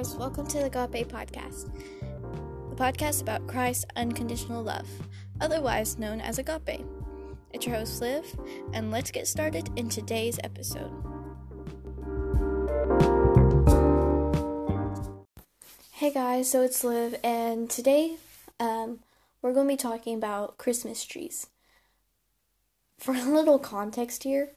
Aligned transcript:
guys, 0.00 0.16
welcome 0.16 0.46
to 0.46 0.56
the 0.56 0.64
Agape 0.64 1.08
Podcast, 1.08 1.70
the 2.70 2.74
podcast 2.74 3.20
about 3.20 3.46
Christ's 3.46 3.84
unconditional 3.96 4.62
love, 4.62 4.88
otherwise 5.42 5.98
known 5.98 6.22
as 6.22 6.38
Agape. 6.38 6.86
It's 7.52 7.66
your 7.66 7.76
host, 7.76 8.00
Liv, 8.00 8.24
and 8.72 8.90
let's 8.90 9.10
get 9.10 9.28
started 9.28 9.68
in 9.76 9.90
today's 9.90 10.38
episode. 10.42 10.90
Hey 15.92 16.10
guys, 16.10 16.50
so 16.50 16.62
it's 16.62 16.82
Liv, 16.82 17.16
and 17.22 17.68
today 17.68 18.16
um, 18.58 19.00
we're 19.42 19.52
going 19.52 19.66
to 19.66 19.74
be 19.74 19.76
talking 19.76 20.16
about 20.16 20.56
Christmas 20.56 21.04
trees. 21.04 21.48
For 22.96 23.14
a 23.14 23.24
little 23.24 23.58
context 23.58 24.22
here, 24.22 24.52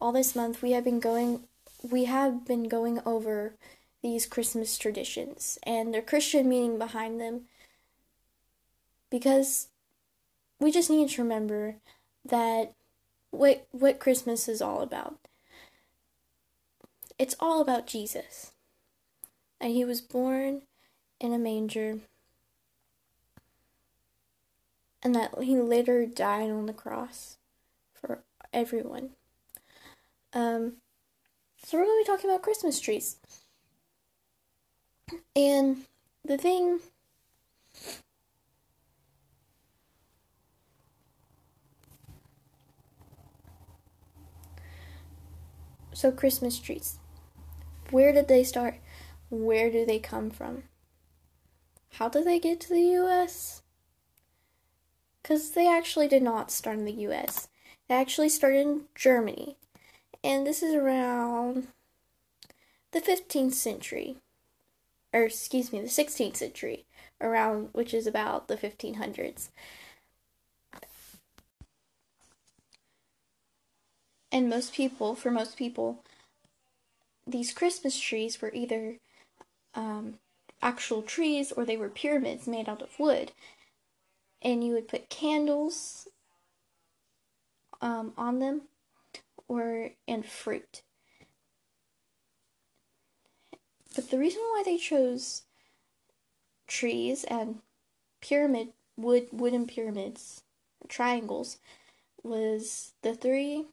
all 0.00 0.10
this 0.10 0.34
month 0.34 0.60
we 0.60 0.72
have 0.72 0.82
been 0.82 0.98
going 0.98 1.44
we 1.88 2.06
have 2.06 2.44
been 2.44 2.64
going 2.64 2.98
over 3.06 3.52
these 4.02 4.26
Christmas 4.26 4.78
traditions 4.78 5.58
and 5.64 5.92
their 5.92 6.02
Christian 6.02 6.48
meaning 6.48 6.78
behind 6.78 7.20
them 7.20 7.42
because 9.10 9.68
we 10.60 10.70
just 10.70 10.90
need 10.90 11.08
to 11.10 11.22
remember 11.22 11.76
that 12.24 12.72
what 13.30 13.66
what 13.72 14.00
Christmas 14.00 14.48
is 14.48 14.62
all 14.62 14.80
about. 14.82 15.18
It's 17.18 17.36
all 17.40 17.60
about 17.60 17.86
Jesus. 17.86 18.52
And 19.60 19.72
he 19.72 19.84
was 19.84 20.00
born 20.00 20.62
in 21.20 21.32
a 21.32 21.38
manger 21.38 21.98
and 25.02 25.14
that 25.14 25.42
he 25.42 25.56
later 25.56 26.06
died 26.06 26.50
on 26.50 26.66
the 26.66 26.72
cross 26.72 27.38
for 27.92 28.20
everyone. 28.52 29.10
Um 30.32 30.74
so 31.64 31.76
we're 31.76 31.84
going 31.84 32.04
to 32.04 32.10
be 32.10 32.16
talking 32.16 32.30
about 32.30 32.42
Christmas 32.42 32.78
trees. 32.78 33.16
And 35.34 35.84
the 36.24 36.38
thing 36.38 36.80
So 45.98 46.12
Christmas 46.12 46.60
trees. 46.60 47.00
Where 47.90 48.12
did 48.12 48.28
they 48.28 48.44
start? 48.44 48.76
Where 49.30 49.68
do 49.68 49.84
they 49.84 49.98
come 49.98 50.30
from? 50.30 50.62
How 51.94 52.08
did 52.08 52.24
they 52.24 52.38
get 52.38 52.60
to 52.60 52.68
the 52.68 52.94
US? 53.00 53.62
Cuz 55.24 55.50
they 55.50 55.66
actually 55.66 56.06
did 56.06 56.22
not 56.22 56.52
start 56.52 56.78
in 56.78 56.84
the 56.84 57.02
US. 57.08 57.48
They 57.88 57.96
actually 57.96 58.28
started 58.28 58.60
in 58.60 58.88
Germany. 58.94 59.56
And 60.22 60.46
this 60.46 60.62
is 60.62 60.72
around 60.72 61.66
the 62.92 63.00
15th 63.00 63.54
century 63.54 64.18
or 65.12 65.22
excuse 65.22 65.72
me, 65.72 65.80
the 65.80 65.88
16th 65.88 66.36
century, 66.36 66.84
around 67.20 67.70
which 67.72 67.94
is 67.94 68.06
about 68.06 68.48
the 68.48 68.56
1500s. 68.56 69.48
And 74.30 74.48
most 74.48 74.74
people, 74.74 75.14
for 75.14 75.30
most 75.30 75.56
people, 75.56 76.04
these 77.26 77.52
Christmas 77.52 77.98
trees 77.98 78.40
were 78.42 78.52
either 78.52 78.96
um, 79.74 80.14
actual 80.60 81.02
trees 81.02 81.52
or 81.52 81.64
they 81.64 81.76
were 81.76 81.88
pyramids 81.88 82.46
made 82.46 82.68
out 82.68 82.82
of 82.82 82.98
wood. 82.98 83.32
And 84.42 84.62
you 84.62 84.74
would 84.74 84.88
put 84.88 85.08
candles 85.08 86.08
um, 87.80 88.12
on 88.16 88.38
them 88.38 88.62
or 89.48 89.90
and 90.06 90.24
fruit. 90.24 90.82
But 93.98 94.10
the 94.10 94.18
reason 94.20 94.42
why 94.42 94.62
they 94.64 94.78
chose 94.78 95.42
trees 96.68 97.24
and 97.24 97.62
pyramid 98.20 98.68
wood 98.96 99.26
wooden 99.32 99.66
pyramids, 99.66 100.44
triangles, 100.86 101.56
was 102.22 102.92
the 103.02 103.16
three 103.16 103.66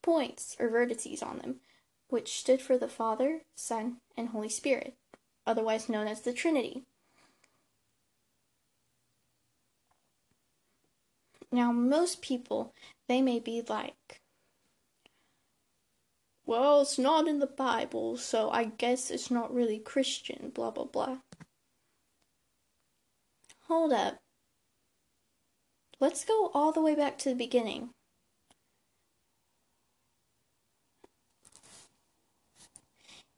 points 0.00 0.56
or 0.58 0.70
vertices 0.70 1.22
on 1.22 1.40
them, 1.40 1.56
which 2.08 2.38
stood 2.38 2.62
for 2.62 2.78
the 2.78 2.88
Father, 2.88 3.42
Son, 3.56 3.98
and 4.16 4.30
Holy 4.30 4.48
Spirit, 4.48 4.94
otherwise 5.46 5.90
known 5.90 6.06
as 6.06 6.22
the 6.22 6.32
Trinity. 6.32 6.84
Now, 11.52 11.72
most 11.72 12.22
people, 12.22 12.72
they 13.06 13.20
may 13.20 13.38
be 13.38 13.60
like, 13.68 14.22
well, 16.48 16.80
it's 16.80 16.98
not 16.98 17.28
in 17.28 17.40
the 17.40 17.46
Bible, 17.46 18.16
so 18.16 18.50
I 18.50 18.64
guess 18.64 19.10
it's 19.10 19.30
not 19.30 19.54
really 19.54 19.78
Christian, 19.78 20.50
blah 20.54 20.70
blah 20.70 20.86
blah. 20.86 21.18
Hold 23.66 23.92
up. 23.92 24.16
Let's 26.00 26.24
go 26.24 26.50
all 26.54 26.72
the 26.72 26.80
way 26.80 26.94
back 26.94 27.18
to 27.18 27.28
the 27.28 27.34
beginning. 27.34 27.90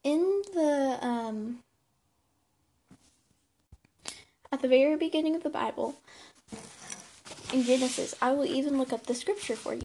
In 0.05 0.41
the, 0.53 0.97
um, 1.01 1.59
at 4.53 4.61
the 4.61 4.69
very 4.69 4.95
beginning 4.95 5.35
of 5.35 5.43
the 5.43 5.49
Bible, 5.49 5.95
in 7.51 7.63
Genesis, 7.63 8.15
I 8.21 8.31
will 8.31 8.45
even 8.45 8.77
look 8.77 8.93
up 8.93 9.05
the 9.05 9.15
scripture 9.15 9.57
for 9.57 9.73
you. 9.73 9.81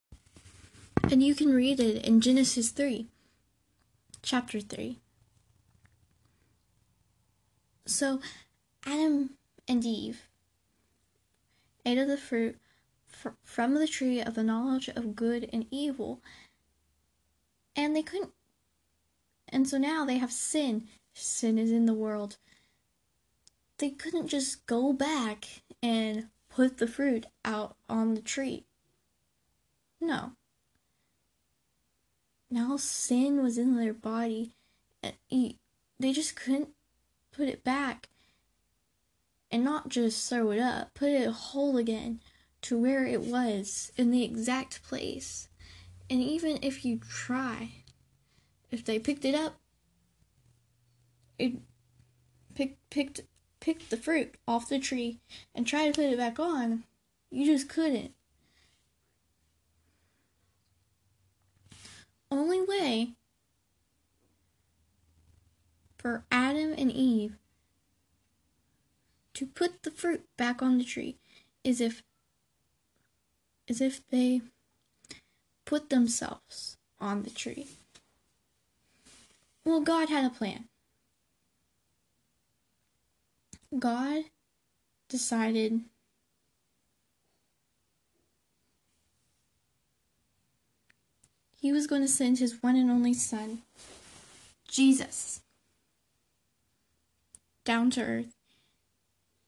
And 1.11 1.25
you 1.25 1.35
can 1.35 1.53
read 1.53 1.81
it 1.81 2.05
in 2.05 2.21
Genesis 2.21 2.71
3 2.71 3.09
chapter 4.23 4.61
3. 4.61 4.99
So, 7.87 8.21
Adam 8.85 9.31
and 9.69 9.85
Eve 9.85 10.29
ate 11.85 11.99
of 11.99 12.09
the 12.09 12.17
fruit 12.17 12.59
fr- 13.07 13.31
from 13.45 13.75
the 13.75 13.87
tree 13.87 14.21
of 14.21 14.35
the 14.35 14.43
knowledge 14.43 14.89
of 14.89 15.15
good 15.15 15.49
and 15.53 15.67
evil, 15.71 16.21
and 17.75 17.95
they 17.95 18.03
couldn't. 18.03 18.33
And 19.49 19.69
so 19.69 19.79
now 19.79 20.05
they 20.05 20.19
have 20.19 20.33
sin. 20.33 20.89
Sin 21.15 21.59
is 21.59 21.71
in 21.71 21.87
the 21.87 21.95
world. 21.95 22.37
They 23.79 23.91
couldn't 23.91 24.29
just 24.29 24.67
go 24.67 24.93
back 24.93 25.63
and 25.83 26.29
put 26.49 26.79
the 26.79 26.89
fruit 26.89 27.27
out 27.45 27.77
on 27.89 28.15
the 28.15 28.23
tree. 28.23 28.65
No 30.01 30.33
now 32.51 32.77
sin 32.77 33.43
was 33.43 33.59
in 33.59 33.77
their 33.77 33.95
body 33.95 34.53
and 35.03 35.15
uh, 35.33 35.49
they 35.99 36.13
just 36.13 36.37
couldn't 36.37 36.71
put 37.33 37.49
it 37.49 37.65
back 37.65 38.09
and 39.51 39.65
not 39.65 39.89
just 39.89 40.29
throw 40.29 40.51
it 40.51 40.59
up 40.59 40.95
put 40.95 41.09
it 41.09 41.29
whole 41.29 41.77
again 41.77 42.21
to 42.63 42.77
where 42.77 43.07
it 43.07 43.21
was 43.21 43.93
in 43.97 44.11
the 44.11 44.25
exact 44.25 44.83
place. 44.83 45.49
And 46.11 46.21
even 46.21 46.59
if 46.63 46.85
you 46.85 46.99
try 46.99 47.71
if 48.71 48.85
they 48.85 48.99
picked 48.99 49.25
it 49.25 49.35
up 49.35 49.61
it 51.39 51.55
picked 52.55 52.91
picked 52.91 53.21
picked 53.61 53.91
the 53.91 53.97
fruit 53.97 54.35
off 54.47 54.69
the 54.69 54.79
tree 54.79 55.21
and 55.55 55.67
tried 55.67 55.95
to 55.95 56.01
put 56.01 56.11
it 56.11 56.19
back 56.19 56.39
on 56.39 56.85
you 57.31 57.47
just 57.47 57.69
couldn't 57.69 58.13
only 62.31 62.61
way 62.63 63.15
for 65.97 66.25
Adam 66.31 66.75
and 66.77 66.91
Eve 66.91 67.37
to 69.35 69.47
put 69.47 69.83
the 69.83 69.91
fruit 69.91 70.25
back 70.37 70.63
on 70.63 70.79
the 70.79 70.85
tree 70.85 71.17
is 71.63 71.81
if 71.81 72.03
is 73.67 73.81
if 73.81 74.07
they 74.09 74.41
put 75.65 75.91
themselves 75.91 76.77
on 77.01 77.23
the 77.23 77.31
tree. 77.31 77.67
Well, 79.65 79.81
God 79.81 80.09
had 80.09 80.25
a 80.25 80.31
plan. 80.31 80.69
God 83.77 84.25
decided 85.09 85.81
he 91.67 91.73
was 91.73 91.89
going 91.89 92.01
to 92.01 92.07
send 92.07 92.39
his 92.39 92.63
one 92.63 92.77
and 92.77 92.89
only 92.89 93.13
son, 93.13 93.61
Jesus, 94.69 95.41
down 97.65 97.91
to 97.91 98.01
earth. 98.01 98.37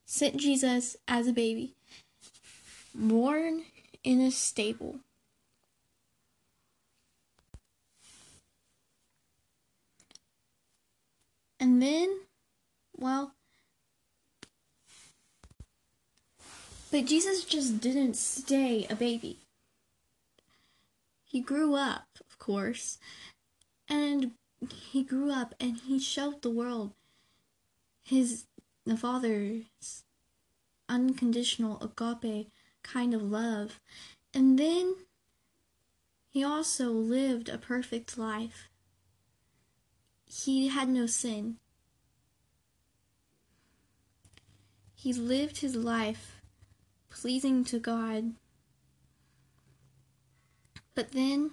Sent 0.05 0.37
Jesus 0.37 0.97
as 1.07 1.29
a 1.29 1.33
baby, 1.33 1.75
born 2.93 3.63
in 4.03 4.21
a 4.21 4.33
stable. 4.33 4.99
And 11.61 11.81
then, 11.81 12.19
well, 12.97 13.31
but 16.91 17.05
Jesus 17.05 17.45
just 17.45 17.81
didn't 17.81 18.17
stay 18.17 18.89
a 18.91 18.97
baby. 18.97 19.39
He 21.29 21.41
grew 21.41 21.77
up 21.77 22.09
of 22.21 22.39
course. 22.39 22.99
And 23.89 24.33
he 24.91 25.05
grew 25.05 25.31
up 25.31 25.55
and 25.61 25.77
he 25.77 26.01
showed 26.01 26.43
the 26.43 26.51
world 26.51 26.93
his 28.03 28.47
the 28.85 28.97
Father's 28.97 30.05
unconditional 30.89 31.81
agape 31.83 32.49
kind 32.83 33.15
of 33.15 33.23
love. 33.23 33.81
And 34.33 34.59
then 34.59 34.95
he 36.31 36.43
also 36.43 36.91
lived 36.91 37.49
a 37.49 37.59
perfect 37.59 38.17
life. 38.17 38.69
He 40.25 40.69
had 40.69 40.89
no 40.89 41.07
sin. 41.07 41.59
He 44.95 45.13
lived 45.13 45.59
his 45.59 45.77
life 45.77 46.41
pleasing 47.11 47.65
to 47.65 47.79
God. 47.79 48.35
But 50.99 51.13
then 51.13 51.53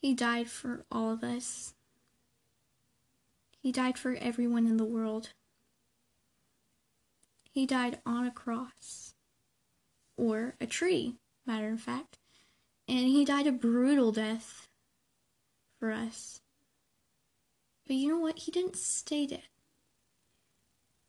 he 0.00 0.14
died 0.14 0.50
for 0.50 0.84
all 0.90 1.12
of 1.12 1.22
us. 1.22 1.74
He 3.62 3.70
died 3.70 3.96
for 3.96 4.16
everyone 4.16 4.66
in 4.66 4.78
the 4.78 4.84
world. 4.84 5.28
He 7.52 7.66
died 7.66 8.00
on 8.04 8.26
a 8.26 8.32
cross 8.32 9.14
or 10.16 10.56
a 10.60 10.66
tree, 10.66 11.18
matter 11.46 11.70
of 11.70 11.80
fact, 11.80 12.18
and 12.88 13.06
he 13.06 13.24
died 13.24 13.46
a 13.46 13.52
brutal 13.52 14.10
death 14.10 14.66
for 15.78 15.92
us. 15.92 16.40
But 17.86 17.94
you 17.94 18.08
know 18.08 18.18
what? 18.18 18.40
He 18.40 18.50
didn't 18.50 18.74
stay 18.74 19.24
dead. 19.24 19.46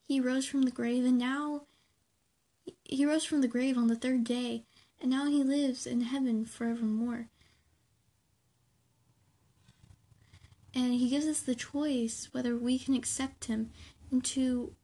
He 0.03 0.19
rose 0.19 0.45
from 0.45 0.61
the 0.61 0.69
grave, 0.69 1.03
and 1.03 1.17
now 1.17 1.63
he 2.83 3.05
rose 3.05 3.23
from 3.23 3.41
the 3.41 3.47
grave 3.47 3.77
on 3.77 3.87
the 3.87 3.95
third 3.95 4.23
day, 4.23 4.63
and 5.01 5.09
now 5.09 5.25
he 5.25 5.43
lives 5.43 5.85
in 5.85 6.01
heaven 6.01 6.45
forevermore. 6.45 7.29
And 10.73 10.93
he 10.93 11.09
gives 11.09 11.27
us 11.27 11.41
the 11.41 11.55
choice 11.55 12.29
whether 12.31 12.55
we 12.55 12.79
can 12.79 12.95
accept 12.95 13.45
him 13.45 13.71
into 14.11 14.75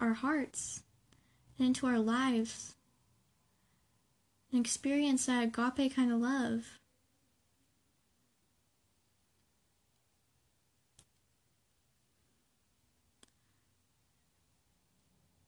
our 0.00 0.14
hearts 0.14 0.82
and 1.58 1.68
into 1.68 1.86
our 1.86 1.98
lives 1.98 2.74
and 4.50 4.60
experience 4.60 5.26
that 5.26 5.44
agape 5.44 5.94
kind 5.94 6.12
of 6.12 6.18
love. 6.18 6.78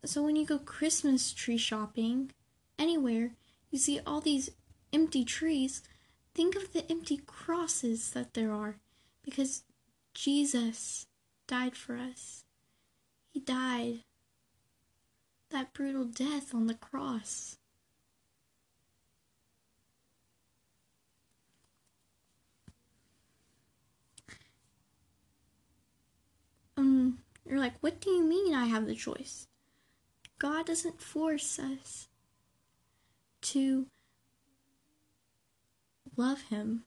So 0.06 0.22
when 0.22 0.36
you 0.36 0.44
go 0.44 0.58
Christmas 0.58 1.32
tree 1.32 1.56
shopping 1.56 2.30
anywhere, 2.78 3.32
you 3.70 3.78
see 3.78 4.00
all 4.06 4.20
these 4.20 4.50
empty 4.92 5.24
trees. 5.24 5.82
Think 6.34 6.56
of 6.56 6.72
the 6.72 6.90
empty 6.90 7.20
crosses 7.26 8.10
that 8.10 8.34
there 8.34 8.52
are 8.52 8.76
because 9.22 9.62
Jesus 10.12 11.06
died 11.46 11.74
for 11.76 11.96
us. 11.96 12.44
He 13.30 13.40
died 13.40 14.00
that 15.50 15.72
brutal 15.72 16.04
death 16.04 16.54
on 16.54 16.66
the 16.66 16.74
cross. 16.74 17.56
Um, 26.76 27.20
you're 27.48 27.58
like, 27.58 27.74
what 27.80 28.00
do 28.00 28.10
you 28.10 28.22
mean 28.22 28.54
I 28.54 28.66
have 28.66 28.86
the 28.86 28.94
choice? 28.94 29.46
God 30.44 30.66
doesn't 30.66 31.00
force 31.00 31.58
us 31.58 32.06
to 33.40 33.86
love 36.18 36.42
Him. 36.50 36.82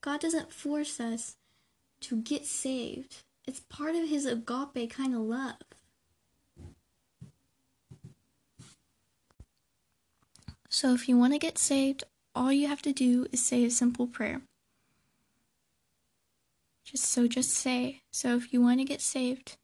God 0.00 0.20
doesn't 0.20 0.52
force 0.52 0.98
us 0.98 1.36
to 2.00 2.16
get 2.16 2.44
saved. 2.44 3.22
It's 3.46 3.60
part 3.60 3.94
of 3.94 4.08
His 4.08 4.26
agape 4.26 4.90
kind 4.90 5.14
of 5.14 5.20
love. 5.20 5.54
So 10.68 10.92
if 10.92 11.08
you 11.08 11.16
want 11.16 11.34
to 11.34 11.38
get 11.38 11.58
saved, 11.58 12.02
all 12.34 12.50
you 12.50 12.66
have 12.66 12.82
to 12.82 12.92
do 12.92 13.28
is 13.30 13.46
say 13.46 13.64
a 13.64 13.70
simple 13.70 14.08
prayer. 14.08 14.40
Just 16.82 17.04
so 17.04 17.28
just 17.28 17.52
say. 17.52 18.02
So 18.10 18.34
if 18.34 18.52
you 18.52 18.60
want 18.60 18.80
to 18.80 18.84
get 18.84 19.00
saved, 19.00 19.56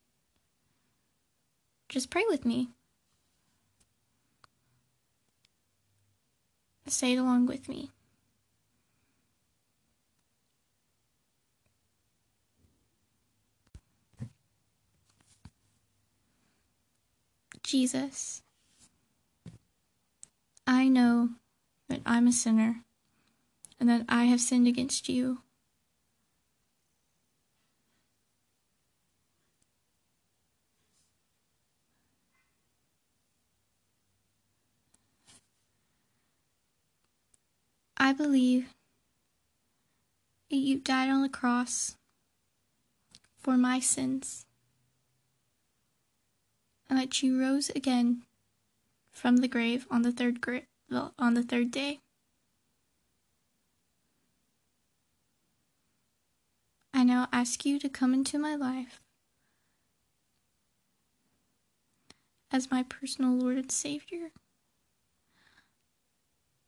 just 1.88 2.08
pray 2.08 2.22
with 2.28 2.46
me. 2.46 2.68
Say 6.92 7.14
it 7.14 7.16
along 7.16 7.46
with 7.46 7.70
me. 7.70 7.90
Jesus, 17.62 18.42
I 20.66 20.88
know 20.88 21.30
that 21.88 22.02
I'm 22.04 22.26
a 22.26 22.32
sinner 22.32 22.84
and 23.80 23.88
that 23.88 24.04
I 24.06 24.24
have 24.24 24.40
sinned 24.40 24.68
against 24.68 25.08
you. 25.08 25.38
I 38.02 38.12
believe 38.12 38.74
that 40.50 40.56
you 40.56 40.80
died 40.80 41.08
on 41.08 41.22
the 41.22 41.28
cross 41.28 41.94
for 43.38 43.56
my 43.56 43.78
sins 43.78 44.44
and 46.90 46.98
that 46.98 47.22
you 47.22 47.38
rose 47.38 47.70
again 47.70 48.24
from 49.12 49.36
the 49.36 49.46
grave 49.46 49.86
on 49.88 50.02
the 50.02 50.10
third 50.10 50.40
gra- 50.40 50.66
on 51.16 51.34
the 51.34 51.44
third 51.44 51.70
day. 51.70 52.00
I 56.92 57.04
now 57.04 57.28
ask 57.32 57.64
you 57.64 57.78
to 57.78 57.88
come 57.88 58.14
into 58.14 58.36
my 58.36 58.56
life 58.56 59.00
as 62.50 62.68
my 62.68 62.82
personal 62.82 63.30
Lord 63.30 63.58
and 63.58 63.70
Savior. 63.70 64.32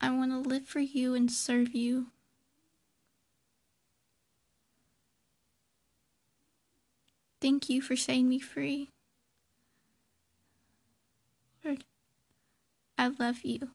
I 0.04 0.10
want 0.10 0.32
to 0.32 0.46
live 0.46 0.66
for 0.66 0.80
you 0.80 1.14
and 1.14 1.32
serve 1.32 1.74
you. 1.74 2.08
Thank 7.40 7.70
you 7.70 7.80
for 7.80 7.96
setting 7.96 8.28
me 8.28 8.38
free. 8.38 8.90
Lord, 11.64 11.84
I 12.98 13.12
love 13.18 13.44
you. 13.44 13.70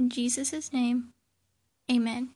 In 0.00 0.10
Jesus' 0.10 0.72
name, 0.72 1.12
amen. 1.88 2.30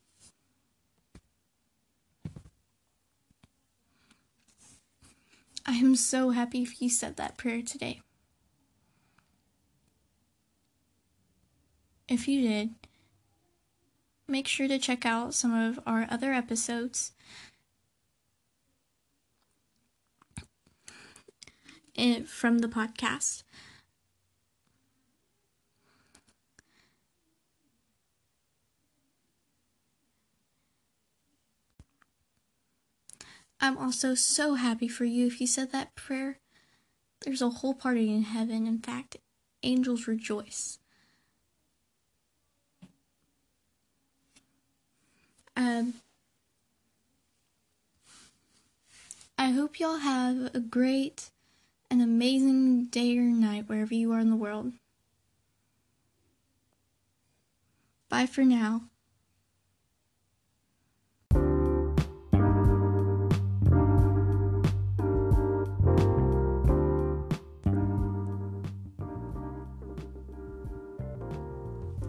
I 5.66 5.72
am 5.72 5.96
so 5.96 6.30
happy 6.30 6.62
if 6.62 6.80
you 6.80 6.88
said 6.88 7.16
that 7.16 7.36
prayer 7.36 7.62
today. 7.62 8.02
If 12.08 12.28
you 12.28 12.40
did, 12.42 12.74
make 14.28 14.46
sure 14.46 14.68
to 14.68 14.78
check 14.78 15.04
out 15.04 15.34
some 15.34 15.52
of 15.52 15.80
our 15.86 16.06
other 16.08 16.32
episodes. 16.32 17.12
Eh, 21.96 22.22
from 22.24 22.58
the 22.58 22.68
podcast. 22.68 23.42
I'm 33.58 33.78
also 33.78 34.14
so 34.14 34.54
happy 34.54 34.86
for 34.86 35.04
you 35.04 35.26
if 35.26 35.40
you 35.40 35.46
said 35.46 35.72
that 35.72 35.94
prayer. 35.94 36.38
There's 37.22 37.40
a 37.42 37.48
whole 37.48 37.74
party 37.74 38.12
in 38.12 38.22
heaven. 38.22 38.66
In 38.66 38.78
fact, 38.78 39.16
angels 39.62 40.06
rejoice. 40.06 40.78
Um, 45.56 45.94
I 49.38 49.50
hope 49.50 49.80
y'all 49.80 49.96
have 49.96 50.54
a 50.54 50.60
great 50.60 51.30
and 51.90 52.02
amazing 52.02 52.86
day 52.86 53.16
or 53.16 53.22
night 53.22 53.68
wherever 53.68 53.94
you 53.94 54.12
are 54.12 54.20
in 54.20 54.28
the 54.28 54.36
world. 54.36 54.72
Bye 58.08 58.26
for 58.26 58.42
now. 58.42 58.82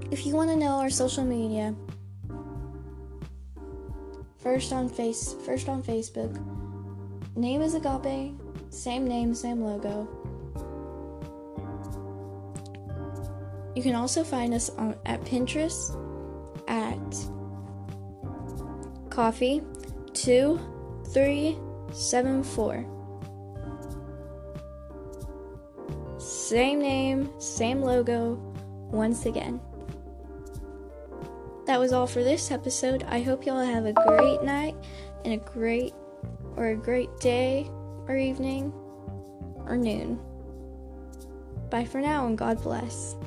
If 0.10 0.26
you 0.26 0.34
want 0.34 0.50
to 0.50 0.56
know 0.56 0.80
our 0.80 0.90
social 0.90 1.24
media, 1.24 1.76
first 4.48 4.72
on 4.72 4.88
face 4.88 5.36
first 5.46 5.68
on 5.68 5.84
Facebook. 5.84 6.32
Name 7.36 7.62
is 7.62 7.74
Agape, 7.74 8.34
same 8.70 9.06
name, 9.06 9.36
same 9.36 9.60
logo. 9.60 10.08
You 13.76 13.84
can 13.84 13.94
also 13.94 14.24
find 14.24 14.54
us 14.54 14.70
on 14.70 14.96
at 15.06 15.20
Pinterest 15.26 15.92
at 16.70 16.98
coffee 19.10 19.62
two 20.14 20.62
three 21.10 21.58
seven 21.92 22.42
four. 22.42 22.86
Same 26.20 26.80
name, 26.80 27.30
same 27.38 27.82
logo, 27.82 28.36
once 28.92 29.26
again. 29.26 29.60
That 31.68 31.82
was 31.82 31.92
all 31.92 32.08
for 32.08 32.24
this 32.24 32.50
episode. 32.50 33.04
I 33.10 33.20
hope 33.20 33.46
y'all 33.46 33.60
have 33.60 33.86
a 33.86 33.92
great 33.92 34.42
night 34.42 34.74
and 35.26 35.34
a 35.34 35.38
great 35.38 35.94
or 36.56 36.70
a 36.70 36.76
great 36.78 37.10
day 37.20 37.70
or 38.08 38.16
evening 38.16 38.72
or 39.66 39.76
noon. 39.76 40.18
Bye 41.70 41.84
for 41.84 42.00
now 42.00 42.26
and 42.26 42.38
God 42.38 42.64
bless. 42.64 43.18